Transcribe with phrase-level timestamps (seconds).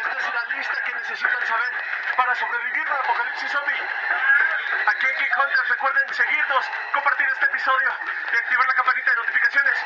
[0.00, 1.72] Esta es la lista que necesitan saber
[2.16, 3.76] para sobrevivir al apocalipsis zombie.
[3.76, 7.88] Aquí en Geek Hunters recuerden seguirnos, compartir este episodio
[8.32, 9.76] y activar la campanita de notificaciones.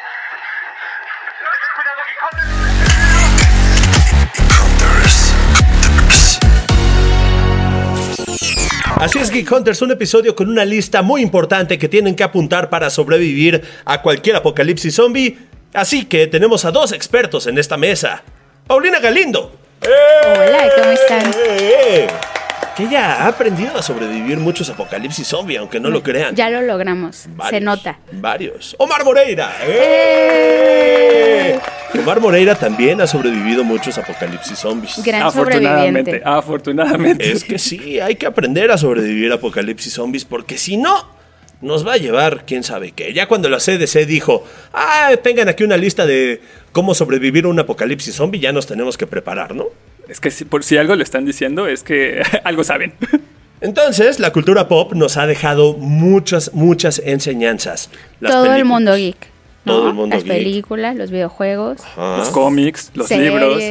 [1.42, 2.74] Tengan cuidado, Geek Hunters.
[8.96, 12.70] Así es, Geek Hunters, un episodio con una lista muy importante que tienen que apuntar
[12.70, 15.36] para sobrevivir a cualquier apocalipsis zombie.
[15.74, 18.22] Así que tenemos a dos expertos en esta mesa.
[18.66, 19.52] Paulina Galindo.
[19.82, 21.34] Hola, ¿cómo están?
[21.48, 22.06] ¡Eh!
[22.76, 26.34] Que ella ha aprendido a sobrevivir muchos apocalipsis zombie, aunque no lo crean.
[26.34, 27.98] Ya lo logramos, se nota.
[28.12, 28.74] Varios.
[28.78, 29.52] Omar Moreira.
[29.66, 31.58] ¡Eh!
[32.00, 35.02] Omar Moreira también ha sobrevivido muchos apocalipsis zombies.
[35.04, 36.22] Gran Afortunadamente, sobreviviente.
[36.24, 37.32] afortunadamente.
[37.32, 41.13] Es que sí, hay que aprender a sobrevivir a apocalipsis zombies porque si no,
[41.64, 43.12] nos va a llevar quién sabe qué.
[43.12, 46.40] Ya cuando la CDC dijo, ah, tengan aquí una lista de
[46.72, 49.66] cómo sobrevivir a un apocalipsis zombie, ya nos tenemos que preparar, ¿no?
[50.08, 52.92] Es que si, por si algo lo están diciendo, es que algo saben.
[53.60, 57.88] Entonces, la cultura pop nos ha dejado muchas, muchas enseñanzas.
[58.20, 59.16] Las Todo el mundo geek.
[59.64, 59.72] ¿no?
[59.72, 60.34] Todo el mundo Las geek.
[60.36, 62.18] películas, los videojuegos, Ajá.
[62.18, 63.32] Los cómics, los series.
[63.32, 63.62] libros.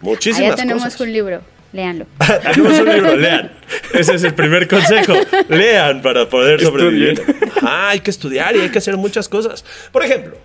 [0.00, 1.00] Muchísimas Allá tenemos cosas.
[1.00, 1.40] un libro,
[1.72, 2.06] léanlo.
[2.54, 3.52] Tenemos un libro, lean.
[3.94, 5.14] Ese es el primer consejo.
[5.48, 7.16] Lean para poder Estudien.
[7.16, 7.50] sobrevivir.
[7.56, 9.64] Ajá, hay que estudiar y hay que hacer muchas cosas.
[9.90, 10.36] Por ejemplo,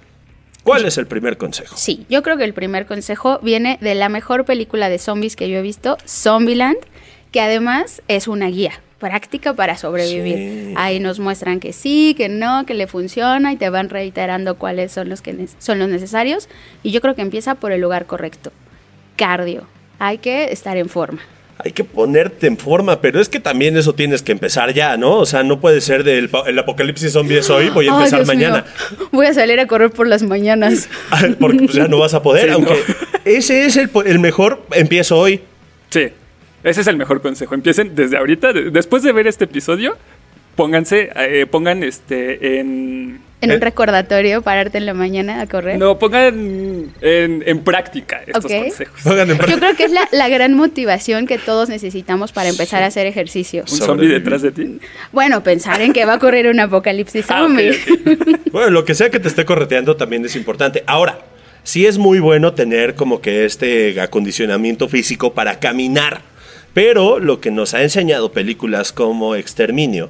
[0.63, 1.75] ¿cuál es el primer consejo?
[1.77, 5.49] Sí, yo creo que el primer consejo viene de la mejor película de zombies que
[5.49, 6.77] yo he visto, Zombieland,
[7.31, 10.35] que además es una guía práctica para sobrevivir.
[10.35, 10.73] Sí.
[10.75, 14.91] Ahí nos muestran que sí, que no, que le funciona y te van reiterando cuáles
[14.91, 16.49] son los que son los necesarios
[16.83, 18.51] y yo creo que empieza por el lugar correcto.
[19.15, 19.67] Cardio.
[19.99, 21.19] Hay que estar en forma.
[21.59, 25.15] Hay que ponerte en forma, pero es que también eso tienes que empezar ya, ¿no?
[25.15, 28.27] O sea, no puede ser del el apocalipsis zombie es hoy, voy a empezar Dios
[28.27, 28.63] mañana.
[28.91, 29.07] mío.
[29.11, 30.87] Voy a salir a correr por las mañanas.
[31.39, 32.95] Porque pues, ya no vas a poder, Sí, aunque no.
[33.25, 35.41] ese es el, mejor, empiezo hoy.
[35.89, 36.09] Sí,
[36.63, 37.55] ese es el mejor consejo.
[37.55, 39.97] Empiecen desde ahorita, de- después de ver este episodio,
[40.55, 43.19] pónganse, eh, pongan este en...
[43.39, 43.55] En Eh.
[43.55, 45.77] un recordatorio, pararte en la mañana a correr.
[45.77, 48.99] No, pongan en, en práctica estos consejos.
[49.03, 52.81] Pongan en Yo creo que es la, la gran motivación que todos necesitamos para empezar
[52.81, 53.61] a hacer ejercicio.
[53.71, 54.79] Un zombie detrás de ti.
[55.11, 57.77] Bueno, pensar en que va a ocurrir un apocalipsis Ah, zombie.
[58.51, 60.83] Bueno, lo que sea que te esté correteando también es importante.
[60.87, 61.19] Ahora,
[61.63, 66.21] sí es muy bueno tener como que este acondicionamiento físico para caminar.
[66.73, 70.09] Pero lo que nos ha enseñado películas como Exterminio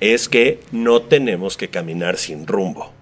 [0.00, 2.92] es que no tenemos que caminar sin rumbo.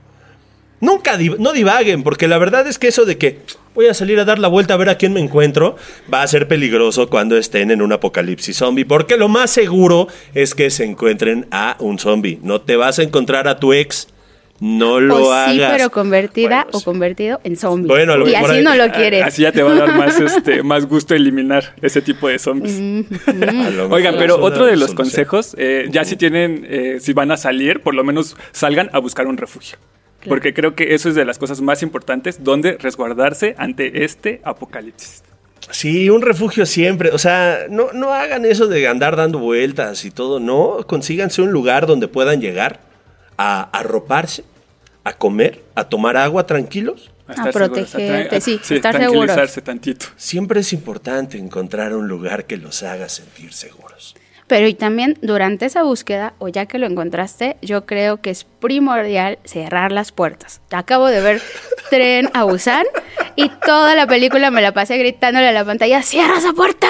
[0.81, 3.39] Nunca no divaguen, porque la verdad es que eso de que
[3.75, 5.77] voy a salir a dar la vuelta a ver a quién me encuentro
[6.12, 10.55] va a ser peligroso cuando estén en un apocalipsis zombie, porque lo más seguro es
[10.55, 12.39] que se encuentren a un zombie.
[12.43, 14.09] No te vas a encontrar a tu ex,
[14.61, 15.53] no lo o hagas.
[15.55, 16.84] sí, pero convertida Bueno, o sí.
[16.84, 17.89] convertido en zombie.
[17.89, 19.22] Bueno, lo y así ahí- no lo quieres.
[19.25, 22.78] Así ya te va a dar más, este, más gusto eliminar ese tipo de zombies.
[23.27, 27.31] A lo Oigan, pero otro de los consejos, eh, ya si tienen, eh, si van
[27.31, 29.78] a salir, por lo menos salgan a buscar un refugio.
[30.28, 35.22] Porque creo que eso es de las cosas más importantes, donde resguardarse ante este apocalipsis.
[35.71, 37.11] Sí, un refugio siempre.
[37.11, 40.41] O sea, no, no hagan eso de andar dando vueltas y todo.
[40.41, 42.81] No, consíganse un lugar donde puedan llegar
[43.39, 44.45] a arroparse,
[45.05, 47.11] a comer, a tomar agua tranquilos.
[47.29, 50.07] A, A estar seguros, protegerte, tra- sí, estar tranquilizarse tantito.
[50.17, 54.15] Siempre es importante encontrar un lugar que los haga sentir seguros.
[54.47, 58.45] Pero y también durante esa búsqueda, o ya que lo encontraste, yo creo que es
[58.45, 60.61] primordial cerrar las puertas.
[60.71, 61.43] Acabo de ver
[61.91, 62.84] Tren a Busan
[63.34, 66.87] y toda la película me la pasé gritándole a la pantalla, ¡cierra esa puerta!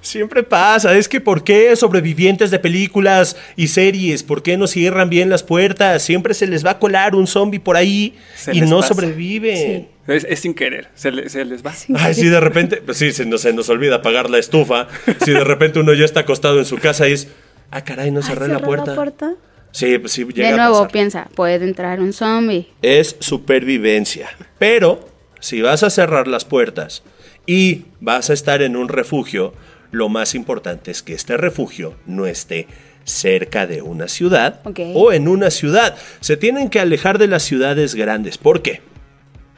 [0.00, 5.10] Siempre pasa, es que ¿por qué sobrevivientes de películas y series, por qué no cierran
[5.10, 6.02] bien las puertas?
[6.02, 8.94] Siempre se les va a colar un zombie por ahí Se y no pasa.
[8.94, 9.88] sobreviven.
[10.06, 11.74] Es, es sin querer, se, le- se les va.
[11.98, 14.86] Ay, sí, de repente, pues sí, se nos, se nos olvida apagar la estufa.
[15.24, 17.28] Si de repente uno ya está acostado en su casa y es,
[17.70, 19.34] ah, caray, no Ay, cerré la ¿cerró puerta.
[19.72, 20.92] Sí, pues sí, llega De a nuevo, pasar.
[20.92, 22.68] piensa, puede entrar un zombie.
[22.82, 24.28] Es supervivencia.
[24.58, 25.08] Pero,
[25.40, 27.02] si vas a cerrar las puertas
[27.46, 29.52] y vas a estar en un refugio,
[29.90, 32.68] lo más importante es que este refugio no esté
[33.04, 34.80] cerca de una ciudad Ok.
[34.94, 35.96] o en una ciudad.
[36.20, 38.38] Se tienen que alejar de las ciudades grandes.
[38.38, 38.80] ¿Por qué?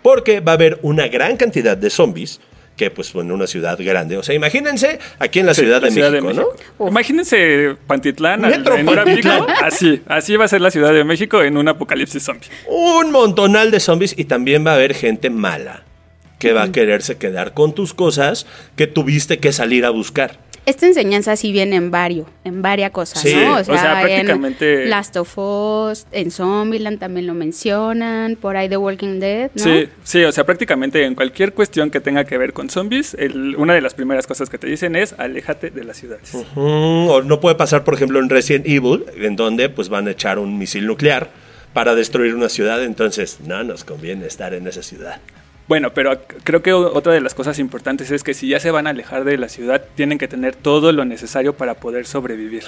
[0.02, 2.40] Porque va a haber una gran cantidad de zombies
[2.76, 4.16] que pues en una ciudad grande.
[4.16, 6.46] O sea, imagínense aquí en la Sí, Ciudad, la de, Ciudad México, ¿no?
[6.84, 6.90] Uf.
[6.90, 9.46] Imagínense Pantitlán, al- en hora Pantitlán.
[9.46, 12.48] pico, así, así va a ser la Ciudad de México en un apocalipsis zombie.
[12.68, 15.82] un montonal de zombies y también va a haber gente mala
[16.38, 18.46] que va a quererse quedar con tus cosas
[18.76, 20.38] que tuviste que salir a buscar.
[20.68, 23.56] Esta enseñanza sí viene en varios, en varias cosas, Sí, ¿no?
[23.56, 28.76] o sea, prácticamente- en Last of Us, en Zombieland también lo mencionan, por ahí The
[28.76, 29.62] Walking Dead, ¿no?
[29.64, 33.56] Sí, sí, o sea, prácticamente en cualquier cuestión que tenga que ver con zombies, el-
[33.56, 36.30] una de las primeras cosas que te dicen es aléjate de las ciudades.
[36.54, 40.38] O no puede pasar, por ejemplo, en Resident Evil, en donde pues van a echar
[40.38, 41.30] un misil nuclear
[41.72, 45.20] para destruir una ciudad, entonces no nos conviene estar en esa ciudad.
[45.68, 48.86] Bueno, pero creo que otra de las cosas importantes es que si ya se van
[48.86, 52.62] a alejar de la ciudad, tienen que tener todo lo necesario para poder sobrevivir.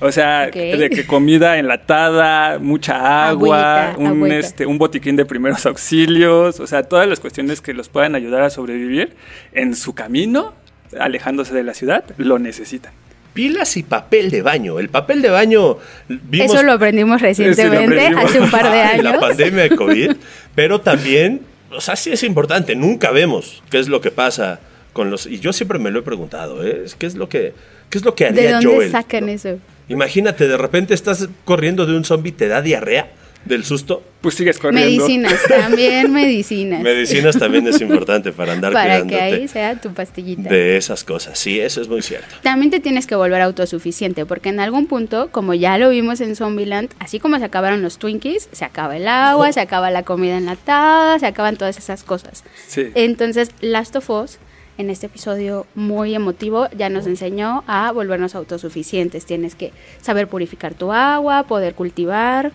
[0.00, 4.36] O sea, de que comida enlatada, mucha agua, Agüita, un, agüita.
[4.38, 8.42] este, un botiquín de primeros auxilios, o sea, todas las cuestiones que los puedan ayudar
[8.42, 9.14] a sobrevivir
[9.52, 10.52] en su camino,
[10.98, 12.92] alejándose de la ciudad, lo necesitan.
[13.34, 14.80] Pilas y papel de baño.
[14.80, 15.78] El papel de baño
[16.08, 18.24] vimos Eso lo aprendimos recientemente, aprendimos.
[18.24, 19.22] hace un par de en la años.
[19.22, 20.10] pandemia de COVID,
[20.56, 21.40] pero también,
[21.74, 22.74] o sea, sí es importante.
[22.74, 24.60] Nunca vemos qué es lo que pasa
[24.92, 25.26] con los.
[25.26, 26.84] Y yo siempre me lo he preguntado, ¿eh?
[26.98, 27.54] ¿Qué es lo que,
[27.90, 28.90] qué es lo que haría ¿De dónde Joel?
[28.90, 29.32] sacan ¿no?
[29.32, 29.58] eso?
[29.88, 33.10] Imagínate, de repente estás corriendo de un zombie, te da diarrea
[33.44, 34.02] del susto.
[34.22, 34.88] Pues sigues corriendo.
[34.88, 36.80] Medicinas, también medicinas.
[36.80, 40.48] Medicinas también es importante para andar para que ahí sea tu pastillita.
[40.48, 41.38] de esas cosas.
[41.38, 42.36] Sí, eso es muy cierto.
[42.42, 46.36] También te tienes que volver autosuficiente, porque en algún punto, como ya lo vimos en
[46.36, 50.38] Zombieland, así como se acabaron los Twinkies, se acaba el agua, se acaba la comida
[50.38, 52.44] enlatada, se acaban todas esas cosas.
[52.68, 52.90] Sí.
[52.94, 54.38] Entonces, Last of Us,
[54.78, 59.26] en este episodio muy emotivo, ya nos enseñó a volvernos autosuficientes.
[59.26, 62.52] Tienes que saber purificar tu agua, poder cultivar.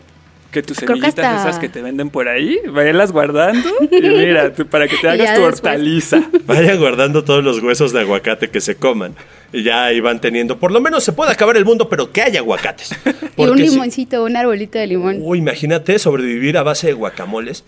[0.51, 4.65] Que tus semillitas hasta- esas que te venden por ahí, váyalas guardando y mira, tú-
[4.65, 6.21] para que te hagas tu después- hortaliza.
[6.45, 9.13] Vayan guardando todos los huesos de aguacate que se coman.
[9.53, 10.57] Y ya ahí van teniendo.
[10.57, 12.91] Por lo menos se puede acabar el mundo, pero que haya aguacates.
[13.37, 15.17] y un si- limoncito, un arbolito de limón.
[15.21, 17.63] Uy, imagínate sobrevivir a base de guacamoles.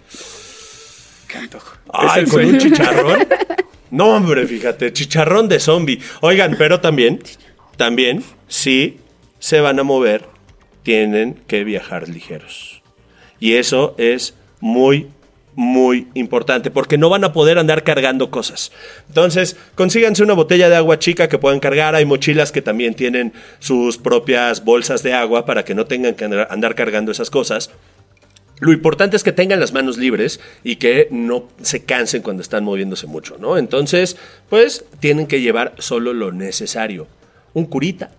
[1.28, 1.76] Qué antojo.
[1.94, 3.28] Ay, con un chicharrón.
[3.92, 6.00] No, hombre, fíjate, chicharrón de zombie.
[6.22, 7.20] Oigan, pero también,
[7.78, 8.98] también, si
[9.40, 10.26] se van a mover,
[10.84, 12.82] tienen que viajar ligeros.
[13.40, 15.08] Y eso es muy,
[15.56, 18.72] muy importante, porque no van a poder andar cargando cosas.
[19.08, 21.96] Entonces, consíganse una botella de agua chica que puedan cargar.
[21.96, 26.26] Hay mochilas que también tienen sus propias bolsas de agua para que no tengan que
[26.26, 27.72] andar- cargando esas cosas.
[28.62, 32.66] Lo importante es que tengan las manos libres y que no se cansen cuando están
[32.66, 33.58] moviéndose mucho, ¿no?
[33.58, 34.18] Entonces,
[34.50, 37.08] pues tienen que llevar solo lo necesario.
[37.54, 38.12] Un curita.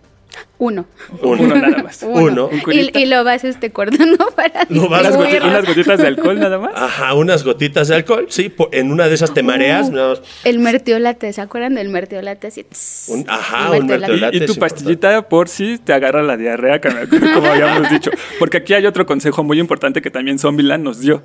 [0.59, 0.85] Uno.
[1.23, 1.43] Uno.
[1.43, 2.03] Uno nada más.
[2.03, 2.49] Uno.
[2.49, 5.49] Un Y, y lo vas este, cortando para Lo vas Unas, goti- distribuirlo.
[5.49, 6.73] unas gotitas de alcohol nada más.
[6.77, 8.53] Ajá, unas gotitas de alcohol, sí.
[8.73, 9.89] En una de esas te mareas.
[9.91, 10.17] Uh.
[10.45, 12.49] El mertiolate, ¿se acuerdan del mertiolate?
[12.49, 12.67] Así,
[13.09, 14.13] Un- ajá, el un mertiolate.
[14.13, 14.37] mertiolate.
[14.37, 18.11] Y, y tu pastillita por si te agarra la diarrea, como habíamos dicho.
[18.39, 21.23] Porque aquí hay otro consejo muy importante que también Zombieland nos dio.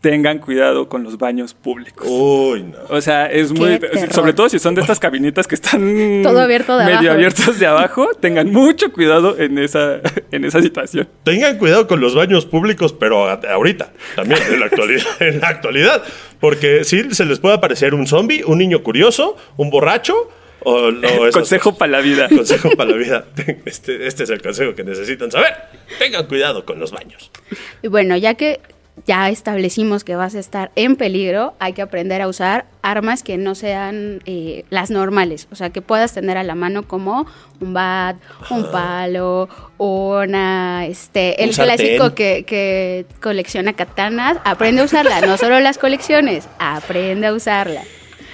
[0.00, 2.06] Tengan cuidado con los baños públicos.
[2.08, 2.78] Uy, no.
[2.88, 3.78] O sea, es muy...
[3.78, 4.12] terror.
[4.12, 6.20] Sobre todo si son de estas cabinitas que están...
[6.22, 7.12] Todo abierto de Medio abajo.
[7.14, 8.08] abiertos de abajo.
[8.20, 10.00] Tengan mucho cuidado en esa,
[10.30, 11.08] en esa situación.
[11.24, 15.06] Tengan cuidado con los baños públicos, pero ahorita, también, en la actualidad.
[15.20, 16.02] en la actualidad
[16.40, 20.30] porque sí se les puede aparecer un zombie, un niño curioso, un borracho.
[20.60, 22.28] O, o esas Consejo para la vida.
[22.28, 23.24] Consejo para la vida.
[23.64, 25.54] Este, este es el consejo que necesitan saber.
[25.98, 27.30] Tengan cuidado con los baños.
[27.82, 28.60] Y bueno, ya que
[29.06, 33.36] ya establecimos que vas a estar en peligro, hay que aprender a usar armas que
[33.36, 35.48] no sean eh, las normales.
[35.50, 37.26] O sea, que puedas tener a la mano como
[37.60, 38.16] un bat,
[38.50, 39.48] un palo,
[39.78, 44.38] una, este, el Un clásico que, que colecciona katanas.
[44.44, 47.82] Aprende a usarla, no solo las colecciones, aprende a usarla.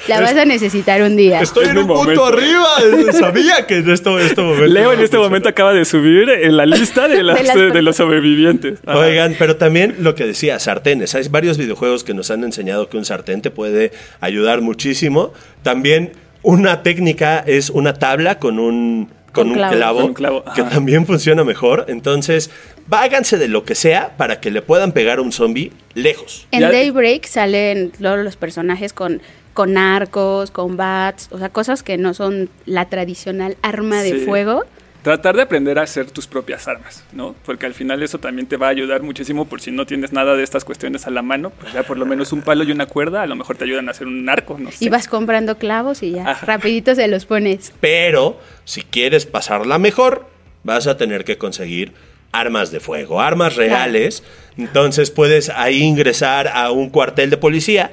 [0.08, 1.40] La vas a necesitar un día.
[1.40, 2.26] Estoy Es en un punto momento.
[2.26, 3.12] arriba.
[3.12, 4.66] Sabía que en esto, este momento.
[4.66, 7.96] Leo en este momento acaba de subir en la lista de, las- las de los
[7.96, 8.80] sobrevivientes.
[8.87, 8.99] Ajá.
[8.99, 11.14] Oigan, pero también lo que decía, sartenes.
[11.14, 15.32] Hay varios videojuegos que nos han enseñado que un sartén te puede ayudar muchísimo.
[15.62, 19.75] También una técnica es una tabla con un, con un clavo.
[19.75, 21.87] clavo, Con un clavo, que también funciona mejor.
[21.88, 22.50] Entonces,
[22.87, 26.46] váganse de lo que sea para que le puedan pegar a un zombie lejos.
[26.50, 29.23] En Daybreak salen todos los personajes con,
[29.54, 34.25] con arcos, con bats, o sea, cosas que no son la tradicional arma de Sí.
[34.26, 34.64] fuego.
[35.02, 37.34] Tratar de aprender a hacer tus propias armas, ¿no?
[37.44, 40.34] Porque al final eso también te va a ayudar muchísimo por si no tienes nada
[40.34, 42.87] de estas cuestiones a la mano, pues ya por lo menos un palo y una
[42.87, 44.82] cuerda a lo mejor te ayudan a hacer un arco, no sé.
[44.84, 46.46] Y vas comprando clavos y ya, Ajá.
[46.46, 47.73] rapidito se los pones.
[47.80, 50.26] Pero si quieres pasarla mejor,
[50.62, 51.92] vas a tener que conseguir
[52.32, 54.23] armas de fuego, armas reales.
[54.56, 57.92] Entonces puedes ahí ingresar a un cuartel de policía,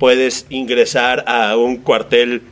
[0.00, 2.42] puedes ingresar a un cuartel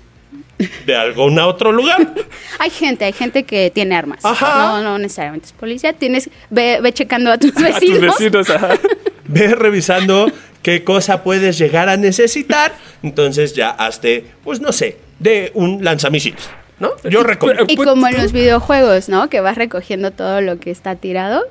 [0.87, 2.15] de algún otro lugar.
[2.59, 4.25] Hay gente, hay gente que tiene armas.
[4.25, 4.59] Ajá.
[4.59, 5.93] No, no necesariamente es policía.
[5.93, 8.01] Tienes, ve, ve checando a tus a tus vecinos.
[8.01, 8.75] vecinos, ajá.
[9.31, 12.75] Ve revisando qué cosa puedes llegar a necesitar.
[13.03, 16.49] Entonces ya hazte, pues no sé, de un lanzamisiles.
[16.81, 16.91] ¿no?
[17.05, 17.67] Yo recomiendo.
[17.69, 19.29] Y como en los videojuegos, ¿no?
[19.29, 21.45] Que vas recogiendo todo lo que está tirado.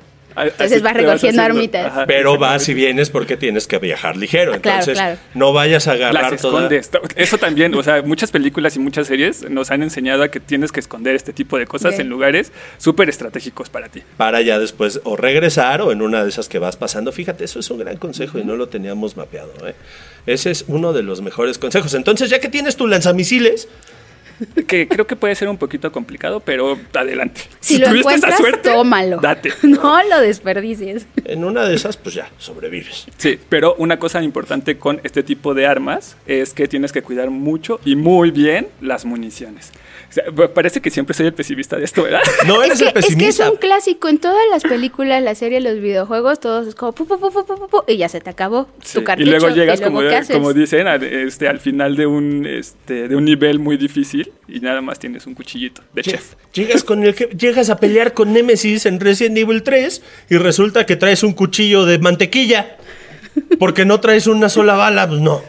[0.46, 2.04] Entonces vas recogiendo haciendo- armitas.
[2.06, 4.54] Pero vas y vienes porque tienes que viajar ligero.
[4.54, 5.18] Ah, claro, Entonces, claro.
[5.34, 6.68] no vayas a agarrar Las toda...
[6.74, 6.90] escondes.
[7.16, 10.72] Eso también, o sea, muchas películas y muchas series nos han enseñado a que tienes
[10.72, 14.02] que esconder este tipo de cosas en lugares súper estratégicos para ti.
[14.16, 17.12] para ya después o regresar o en una de esas que vas pasando.
[17.12, 19.52] Fíjate, eso es un gran consejo y no lo teníamos mapeado.
[19.66, 19.74] ¿eh?
[20.26, 21.94] Ese es uno de los mejores consejos.
[21.94, 23.68] Entonces, ya que tienes tu lanzamisiles,
[24.66, 27.42] Que creo que puede ser un poquito complicado, pero adelante.
[27.60, 29.18] Si, lo tuviste esa encuentras, suerte, tómalo.
[29.20, 29.52] Date.
[29.62, 31.06] No lo desperdicies.
[31.24, 33.06] en una de esas, pues ya, sobrevives.
[33.16, 37.30] Sí, pero una cosa importante con este tipo de armas es que tienes que cuidar
[37.30, 39.72] mucho y muy bien las municiones.
[40.10, 40.24] Sea,
[40.54, 42.20] parece que siempre soy el pesimista de esto, ¿verdad?
[42.46, 43.28] No eres es, que, el pesimista.
[43.28, 46.74] es que es un clásico en todas las películas, las series, los videojuegos, todos es
[46.74, 49.00] como pu, pu, pu, pu, pu, pu, pu, y ya se te acabó Sí, tu
[49.00, 49.30] y cartucho.
[49.30, 50.00] luego llegas, como,
[50.32, 54.60] como dicen, al, este, al final de un, este, de un nivel muy difícil y
[54.60, 56.34] nada más tienes un cuchillito de chef.
[56.54, 60.86] Llegas, con el que, llegas a pelear con Nemesis en Resident Evil 3 y resulta
[60.86, 62.76] que traes un cuchillo de mantequilla.
[63.58, 65.42] Porque no traes una sola bala, pues no.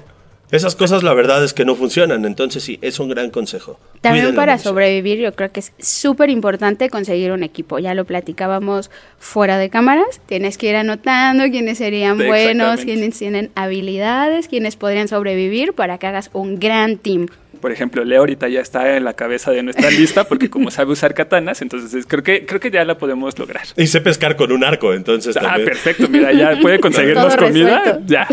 [0.52, 2.26] Esas cosas la verdad es que no funcionan.
[2.26, 3.80] Entonces sí, es un gran consejo.
[4.02, 7.78] También Cuiden para sobrevivir yo creo que es súper importante conseguir un equipo.
[7.80, 8.90] Ya lo platicábamos
[9.20, 10.20] fuera de cámaras.
[10.26, 15.98] Tienes que ir anotando quiénes serían Sí, buenos, quiénes tienen habilidades, quiénes podrían sobrevivir para
[16.00, 17.28] que hagas un gran team.
[17.62, 20.94] Por ejemplo, Leo ahorita ya está en la cabeza de nuestra lista porque como sabe
[20.94, 23.64] usar katanas, entonces es- creo que, creo que ya la podemos lograr.
[23.76, 25.66] Y sé pescar con un arco, entonces Ah, también.
[25.68, 27.80] perfecto, mira, ya puede conseguirnos comida.
[27.80, 28.04] resuelto.
[28.08, 28.28] Ya,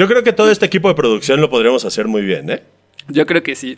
[0.00, 2.62] Yo creo que todo este equipo de producción lo podríamos hacer muy bien, ¿eh?
[3.08, 3.76] yo creo que sí.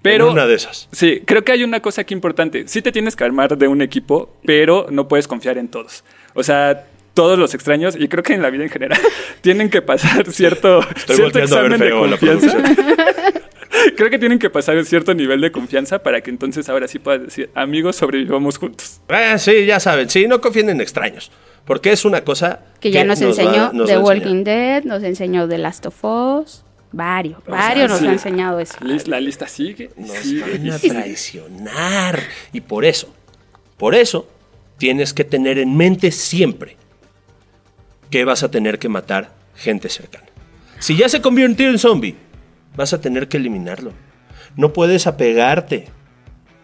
[0.00, 0.88] Pero En una de esas.
[0.92, 2.68] Sí, creo que hay una cosa aquí importante.
[2.68, 6.04] Sí te tienes que armar de un equipo, pero no puedes confiar en todos.
[6.34, 9.00] O sea, todos los extraños, y creo que en la vida en general,
[9.40, 13.42] tienen que pasar cierto, Estoy cierto volteando a ver examen de confianza.
[13.96, 17.00] creo que tienen que pasar un cierto nivel de confianza para que entonces ahora sí
[17.00, 19.00] puedas decir, amigos, sobrevivamos juntos.
[19.08, 20.08] Ah, sí, ya saben.
[20.08, 21.32] Sí, no confíen en extraños.
[21.66, 24.44] Porque es una cosa Que ya nos, enseñó nos The Walking.
[24.44, 28.06] Dead, nos enseñó The Last of Us, varios, O sea, varios nos sí.
[28.06, 28.76] ha enseñado eso.
[29.06, 29.90] La lista sigue.
[29.96, 32.20] Nos sigue van a traicionar.
[32.52, 33.12] Y por eso,
[33.76, 34.28] por eso,
[34.78, 36.76] tienes que tener en mente siempre
[38.10, 40.26] que vas a tener que matar gente cercana.
[40.78, 42.14] Si ya se convirtió en zombie,
[42.76, 43.92] vas a tener que eliminarlo.
[44.54, 45.88] No puedes apegarte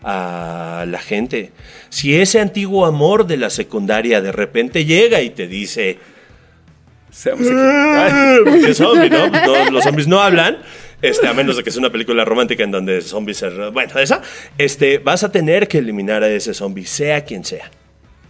[0.02, 1.52] a la gente.
[1.88, 5.98] Si ese antiguo amor de la secundaria de repente llega y te dice,
[7.12, 7.46] Seamos.
[7.46, 9.28] Ay, porque zombie, ¿no?
[9.28, 10.58] No, Los zombies no hablan.
[11.02, 13.50] Este, a menos de que sea una película romántica en donde zombies se...
[13.50, 14.22] Bueno, esa.
[14.56, 17.70] Este, vas a tener que eliminar a ese zombie, sea quien sea.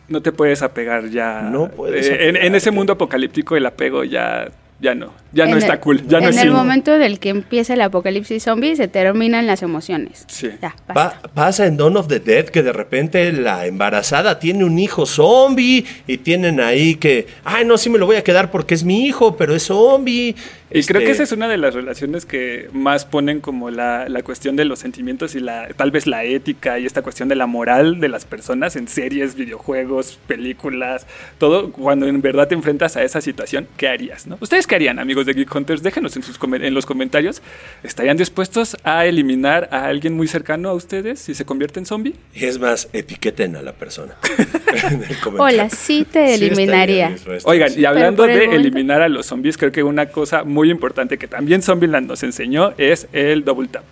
[0.09, 1.43] No te puedes apegar ya.
[1.43, 4.51] No puedes Eh, en, ese mundo apocalíptico el apego ya,
[4.83, 5.13] ya no.
[5.33, 6.07] Ya no En está el- cool.
[6.09, 9.63] Ya no en es el momento del que empieza el apocalipsis zombie se terminan las
[9.63, 10.25] emociones.
[10.29, 10.49] Sí.
[10.61, 14.79] Ya, Pa- pasa en Dawn of the Dead que de repente la embarazada tiene un
[14.79, 18.75] hijo zombie y tienen ahí que, ay, no, sí me lo voy a quedar porque
[18.75, 20.35] es mi hijo, pero es zombie.
[20.75, 24.09] Y creo que Este, esa es una de las relaciones que más ponen como la,
[24.09, 27.35] la cuestión de los sentimientos y la tal vez la ética y esta cuestión de
[27.37, 31.07] la moral de las personas en series, videojuegos, películas,
[31.39, 31.73] todo.
[31.73, 34.27] Cuando en verdad te enfrentas a esa situación, ¿qué harías?
[34.27, 34.39] ¿no?
[34.41, 35.83] ¿Ustedes qué harían, amigos de Geek Hunters?
[35.83, 37.43] Déjenos en, sus comen- en los comentarios.
[37.83, 42.15] ¿Estarían dispuestos a eliminar a alguien muy cercano a ustedes si se convierte en zombie?
[42.35, 44.15] Y es más, etiqueten a la persona.
[45.39, 47.11] Hola, sí te Sí eliminaría.
[47.11, 47.81] dispuesto, Oigan, sí.
[47.81, 51.29] y hablando el de eliminar a los zombies, creo que una cosa muy importante que
[51.29, 53.85] también Zombieland nos enseñó es el double tap.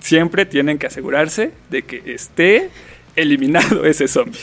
[0.00, 2.70] Siempre tienen que asegurarse de que esté
[3.16, 4.40] eliminado ese zombie.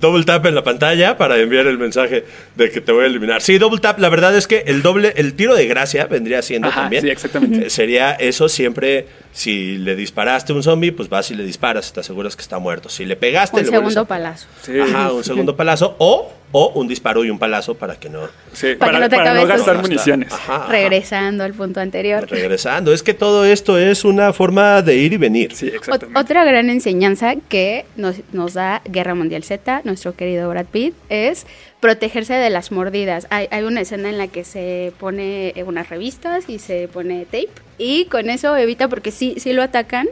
[0.00, 2.24] Double tap en la pantalla para enviar el mensaje
[2.56, 3.40] de que te voy a eliminar.
[3.40, 6.68] Sí, double tap, la verdad es que el doble, el tiro de gracia vendría siendo
[6.68, 7.02] Ajá, también.
[7.02, 7.66] sí, exactamente.
[7.66, 11.92] Eh, sería eso siempre, si le disparaste a un zombie, pues vas y le disparas,
[11.92, 12.88] te aseguras que está muerto.
[12.88, 14.46] Si le pegaste, Un le segundo a- palazo.
[14.62, 14.78] Sí.
[14.78, 18.28] Ajá, un segundo palazo o, o un disparo y un palazo para que no...
[18.52, 20.32] Sí, Para para, que no te para no gastar municiones.
[20.32, 20.68] Ajá, ajá.
[20.70, 22.30] Regresando al punto anterior.
[22.30, 22.92] Regresando.
[22.92, 25.52] Es que todo esto es una forma de ir y venir.
[25.52, 26.16] Sí, exactamente.
[26.16, 31.44] otra gran enseñanza que nos, nos da Guerra Mundial Z, nuestro querido Brad Pitt, es
[31.80, 33.26] protegerse de las mordidas.
[33.30, 37.50] Hay, hay una escena en la que se pone unas revistas y se pone tape
[37.78, 40.06] y con eso evita, porque sí, sí lo atacan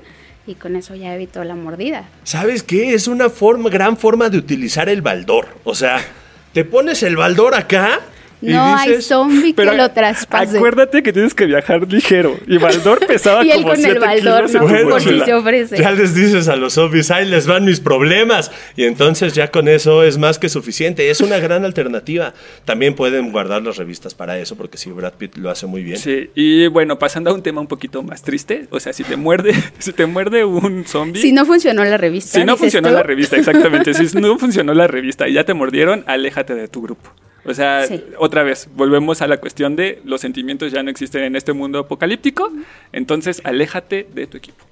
[0.45, 2.09] y con eso ya evitó la mordida.
[2.25, 2.95] ¿Sabes qué?
[2.95, 5.47] Es una forma, gran forma de utilizar el baldor.
[5.63, 6.05] O sea,
[6.53, 8.01] te pones el baldor acá
[8.43, 10.57] No hay zombie que lo traspase.
[10.57, 12.39] acuérdate que tienes que viajar ligero.
[12.47, 14.89] Y Baldor pesaba Y él como con el 7 Baldor, kilos ¿no?
[14.91, 15.79] Por si se ofrece.
[15.79, 18.51] Ya les dices a los zombies, ahí les van mis problemas.
[18.77, 21.11] Y entonces ya con eso es más que suficiente.
[21.11, 22.35] Es una gran alternativa.
[22.65, 25.99] También pueden guardar las revistas para eso, porque si Brad Pitt lo hace muy bien.
[25.99, 29.17] Sí, y bueno, pasando a un tema un poquito más triste, o sea, si te
[29.17, 32.39] muerde, si te muerde un zombie, Si no funcionó la revista.
[32.39, 32.95] si no funcionó tú.
[32.95, 36.83] la revista, exactamente, si no funcionó la revista y ya te mordieron, aléjate de tu
[36.83, 37.11] grupo.
[37.45, 38.03] O sea, Sí.
[38.19, 41.79] otra vez, volvemos a la cuestión de los sentimientos ya no existen en este mundo
[41.81, 42.53] apocalíptico,
[42.93, 44.65] entonces aléjate de tu equipo.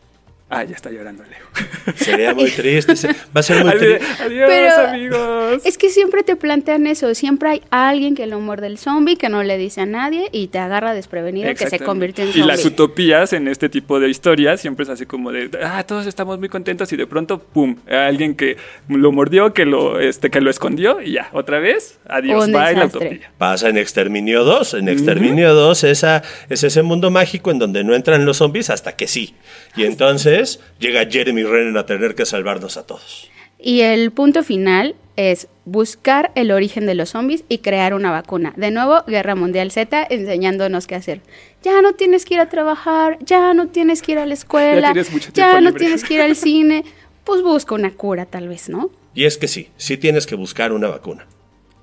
[0.52, 1.95] Ah, ya está llorando Leo.
[1.95, 2.95] Sería muy triste.
[3.35, 4.04] Va a ser muy triste.
[4.21, 5.62] Adiós, Pero amigos.
[5.64, 7.14] Es que siempre te plantean eso.
[7.14, 10.49] Siempre hay alguien que lo muerde el zombie, que no le dice a nadie y
[10.49, 12.47] te agarra desprevenido, que se convierte en Y zombie.
[12.49, 16.38] las utopías en este tipo de historias siempre es así como de, ah, todos estamos
[16.40, 18.57] muy contentos y de pronto, pum, alguien que
[18.88, 22.75] lo mordió, que lo, este, que lo escondió y ya, otra vez, adiós, Un bye
[22.75, 23.30] la utopía.
[23.38, 24.75] Pasa en Exterminio 2.
[24.75, 28.97] En Exterminio 2 esa, es ese mundo mágico en donde no entran los zombies hasta
[28.97, 29.35] que sí.
[29.76, 30.39] Y entonces
[30.78, 33.30] llega Jeremy Renner a tener que salvarnos a todos.
[33.59, 38.54] Y el punto final es buscar el origen de los zombies y crear una vacuna.
[38.56, 41.20] De nuevo, Guerra Mundial Z enseñándonos qué hacer.
[41.62, 44.94] Ya no tienes que ir a trabajar, ya no tienes que ir a la escuela,
[44.94, 45.02] Ya
[45.35, 45.78] ya no libre.
[45.78, 46.85] tienes que ir al cine.
[47.25, 48.90] Pues busca una cura, tal vez, ¿no?
[49.14, 51.26] Y es que sí, sí tienes que buscar una vacuna.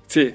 [0.08, 0.34] Sí,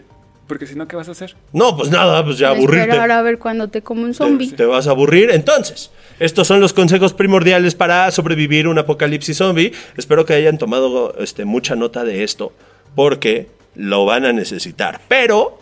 [0.53, 1.35] porque si no, ¿qué vas a hacer?
[1.51, 2.81] No, pues nada, pues ya aburrirte.
[2.81, 4.51] Esperar a ver cuando te come un zombie.
[4.51, 5.31] Te vas a aburrir.
[5.31, 9.73] Entonces, estos son los consejos primordiales para sobrevivir un apocalipsis zombie.
[9.97, 12.53] Espero que hayan tomado este, mucha nota de esto,
[12.93, 15.01] porque lo van a necesitar.
[15.07, 15.57] Pero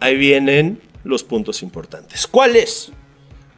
[0.00, 2.26] ahí vienen los puntos importantes.
[2.26, 2.92] ¿Cuál es?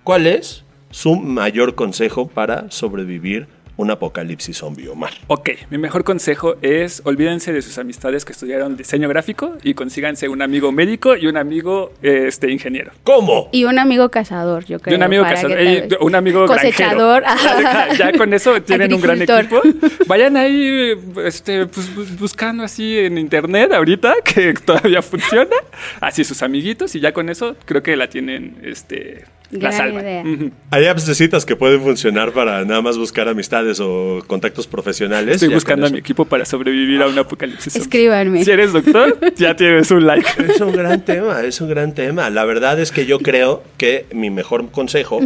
[0.05, 5.13] ¿Cuál es su mayor consejo para sobrevivir un apocalipsis zombie, Omar?
[5.29, 10.29] Ok, mi mejor consejo es olvídense de sus amistades que estudiaron diseño gráfico y consíganse
[10.29, 12.91] un amigo médico y un amigo este, ingeniero.
[13.05, 13.49] ¿Cómo?
[13.53, 14.95] Y un amigo cazador, yo creo.
[14.95, 15.59] Y un amigo para cazador,
[16.01, 17.23] un amigo cosechador.
[17.23, 17.39] granjero.
[17.99, 19.63] Ya, ya con eso tienen un gran equipo.
[20.07, 20.93] Vayan ahí
[21.25, 25.55] este, pues, bu- buscando así en internet ahorita, que todavía funciona.
[26.01, 30.25] Así sus amiguitos y ya con eso creo que la tienen, este, la Gran idea.
[30.71, 35.37] Hay apps de citas que pueden funcionar para nada más buscar amistades o contactos profesionales.
[35.37, 37.77] Estoy Ya buscando a mi equipo para sobrevivir a un apocalipsis.
[37.77, 38.45] Escríbanme.
[38.45, 40.29] Si eres doctor, ya tienes un like.
[40.49, 42.29] Es un gran tema, es un gran tema.
[42.31, 45.21] La verdad es que yo creo que mi mejor consejo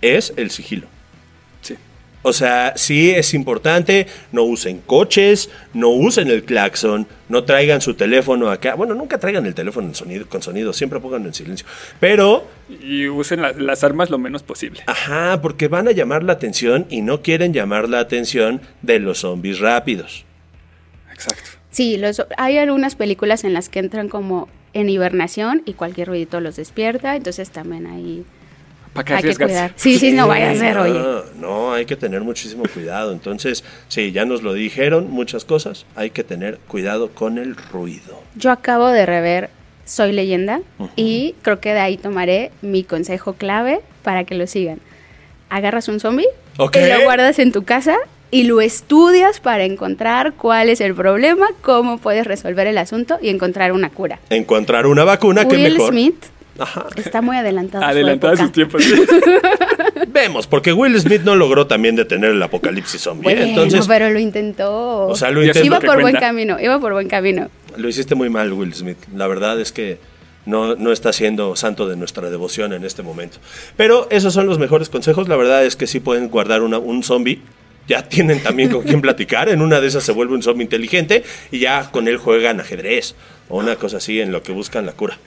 [0.00, 0.86] es el sigilo.
[2.24, 7.94] O sea, sí es importante, no usen coches, no usen el claxon, no traigan su
[7.94, 8.74] teléfono acá.
[8.74, 11.66] Bueno, nunca traigan el teléfono en sonido, con sonido, siempre pónganlo en silencio.
[11.98, 12.46] Pero,
[12.80, 14.82] Y usen la- las armas lo menos posible.
[14.86, 19.18] ajá, porque van a llamar la atención y no quieren llamar la atención de los
[19.18, 20.24] zombies rápidos.
[21.12, 21.42] Exacto.
[21.70, 26.40] Sí, los, hay algunas películas en las que entran como en hibernación y cualquier ruidito
[26.40, 28.24] los despierta, entonces también ahí
[28.92, 29.54] ¿Para qué hay que arriesgarse?
[29.54, 29.72] cuidar.
[29.76, 31.22] Sí, sí, no vaya a ser, no, oye.
[31.40, 33.12] No, hay que tener muchísimo cuidado.
[33.12, 35.86] Entonces, sí, ya nos lo dijeron muchas cosas.
[35.96, 38.20] Hay que tener cuidado con el ruido.
[38.36, 39.50] Yo acabo de rever
[39.84, 40.60] Soy leyenda
[40.94, 44.78] y creo que de ahí tomaré mi consejo clave para que lo sigan.
[45.50, 46.26] Agarras un zombie
[46.56, 46.76] Ok.
[46.76, 47.96] y lo guardas en tu casa
[48.30, 53.28] y lo estudias para encontrar cuál es el problema, cómo puedes resolver el asunto y
[53.28, 54.20] encontrar una cura.
[54.30, 55.90] Encontrar una vacuna que Will mejor.
[55.90, 56.24] Smith
[56.58, 56.86] Ajá.
[56.96, 57.84] está muy adelantado.
[57.84, 58.82] a su sus tiempos.
[60.08, 63.22] Vemos, porque Will Smith no logró también detener el apocalipsis zombie.
[63.22, 65.06] Bueno, Entonces, pero lo intentó.
[65.06, 67.48] o sea, lo, iba por buen camino, iba por buen camino.
[67.76, 68.98] lo hiciste muy mal, Will Smith.
[69.14, 69.98] La verdad es que
[70.44, 73.38] no, no está siendo santo de nuestra devoción en este momento.
[73.76, 75.28] Pero esos son los mejores consejos.
[75.28, 77.40] La verdad es que sí pueden guardar una- un zombie.
[77.88, 79.48] Ya tienen también con quién platicar.
[79.48, 83.14] En una de esas se vuelve un zombie inteligente y ya con él juegan ajedrez
[83.48, 85.18] o una cosa así en lo que buscan la cura.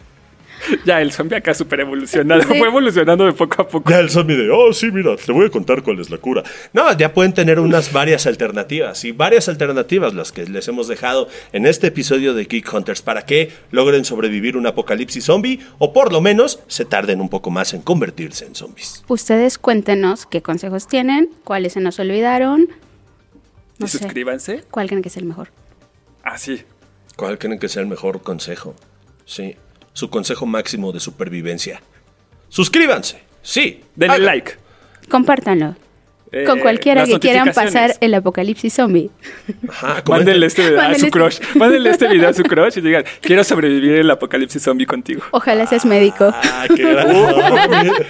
[0.86, 2.42] ya, el zombie acá súper evolucionado.
[2.42, 2.48] Sí.
[2.48, 3.90] Fue evolucionando de poco a poco.
[3.90, 6.44] Ya el zombie de, oh, sí, mira, te voy a contar cuál es la cura.
[6.74, 11.28] No, ya pueden tener unas varias alternativas y varias alternativas las que les hemos dejado
[11.54, 16.12] en este episodio de Geek Hunters para que logren sobrevivir un apocalipsis zombie o por
[16.12, 19.04] lo menos se tarden un poco más en convertirse en zombies.
[19.08, 22.70] Ustedes cuéntenos qué consejos tienen, cuáles se nos olvidaron.
[23.78, 23.98] No y sé.
[24.00, 24.64] suscríbanse.
[24.72, 25.50] ¿Cuál creen que es el mejor?
[26.24, 26.64] Así.
[27.16, 28.76] ¿Cuál creen que sea el mejor consejo?
[29.26, 29.56] Sí,
[29.96, 31.82] su consejo máximo de supervivencia.
[32.50, 33.82] Suscríbanse, sí.
[33.96, 34.26] Denle hagan.
[34.26, 34.52] like.
[35.10, 35.76] Compártanlo.
[36.32, 39.10] Eh, Con cualquiera que quieran pasar el apocalipsis zombie.
[39.70, 40.04] Ajá.
[40.08, 41.40] Mándenle este video a su este- crush.
[41.56, 45.24] Mándenle este video a su crush y digan, quiero sobrevivir el apocalipsis zombie contigo.
[45.32, 46.30] Ojalá seas médico.
[46.34, 46.84] Ah, qué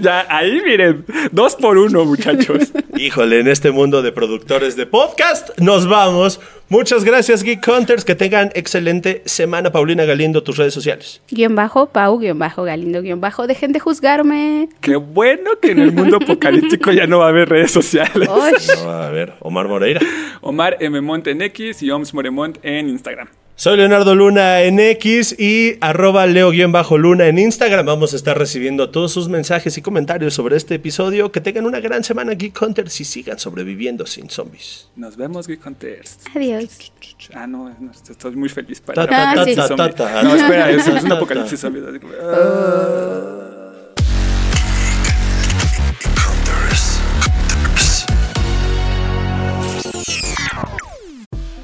[0.00, 2.72] Ya, ahí miren, dos por uno, muchachos.
[2.96, 6.40] Híjole, en este mundo de productores de podcast, nos vamos.
[6.68, 8.04] Muchas gracias, Geek Hunters.
[8.04, 9.70] Que tengan excelente semana.
[9.70, 11.20] Paulina Galindo, tus redes sociales.
[11.30, 13.46] Guión bajo, Pau, guion bajo, Galindo, guion bajo.
[13.46, 14.68] Dejen de juzgarme.
[14.80, 18.28] Qué bueno que en el mundo apocalíptico ya no va a haber redes sociales.
[18.28, 18.68] Osh.
[18.82, 20.00] No, a ver, Omar Moreira.
[20.40, 21.00] Omar M.
[21.00, 23.28] Mont en X y Oms Moremont en Instagram.
[23.56, 27.86] Soy Leonardo Luna en X y arroba leo-luna en Instagram.
[27.86, 31.30] Vamos a estar recibiendo todos sus mensajes y comentarios sobre este episodio.
[31.30, 34.88] Que tengan una gran semana, Geek Hunters, y sigan sobreviviendo sin zombies.
[34.96, 36.18] Nos vemos, Geek Hunters.
[36.34, 36.92] Adiós.
[37.32, 39.94] Ah, no, no, estoy muy feliz para Ta, ta, ta, apocalipsis ta, zombie.
[39.94, 40.22] ta, ta.
[40.24, 41.80] No, espera, es, es un apocalipsis zombie.
[42.22, 43.40] ah.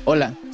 [0.04, 0.34] Hola,